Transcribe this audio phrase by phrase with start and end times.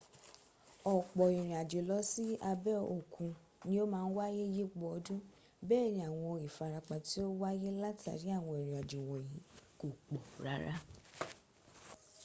[0.93, 3.31] ọ̀pọ̀ ìrìnàjò lọ sí abẹ́ òkun
[3.69, 5.19] ni o máa n wáyé yípo ọdún
[5.67, 9.39] bẹ́ẹ̀ ni àwọn ìfarapa tí ó wáyé látàrí àwọn ìrìnàjò wọ̀nyí
[9.79, 10.73] kò pọ̀ rárá